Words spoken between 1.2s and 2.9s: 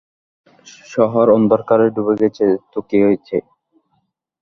অন্ধকারে ডুবে আছে তো